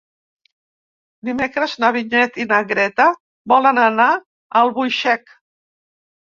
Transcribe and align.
Dimecres 1.29 1.75
na 1.83 1.91
Vinyet 1.99 2.41
i 2.45 2.49
na 2.53 2.63
Greta 2.73 3.07
volen 3.55 3.85
anar 3.85 4.11
a 4.17 4.67
Albuixec. 4.67 5.39